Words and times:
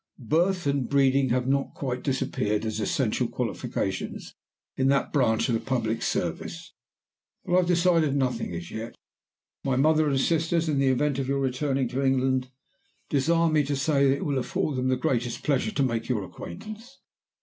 Birth 0.17 0.65
and 0.65 0.89
breeding 0.89 1.29
have 1.29 1.47
not 1.47 1.75
quite 1.75 2.01
disappeared 2.01 2.65
as 2.65 2.79
essential 2.79 3.27
qualifications 3.27 4.33
in 4.75 4.87
that 4.87 5.13
branch 5.13 5.47
of 5.47 5.53
the 5.53 5.59
public 5.61 6.01
service. 6.01 6.73
But 7.45 7.53
I 7.53 7.57
have 7.57 7.67
decided 7.67 8.15
nothing 8.15 8.51
as 8.55 8.71
yet. 8.71 8.95
"My 9.63 9.75
mother 9.75 10.09
and 10.09 10.19
sisters, 10.19 10.67
in 10.67 10.79
the 10.79 10.87
event 10.89 11.19
of 11.19 11.27
your 11.27 11.39
returning 11.39 11.87
to 11.89 12.01
England, 12.01 12.49
desire 13.11 13.51
me 13.51 13.63
to 13.63 13.75
say 13.75 14.07
that 14.09 14.15
it 14.15 14.25
will 14.25 14.39
afford 14.39 14.77
them 14.77 14.87
the 14.87 14.97
greatest 14.97 15.43
pleasure 15.43 15.69
to 15.71 15.83
make 15.83 16.09
your 16.09 16.23
acquaintance. 16.23 16.97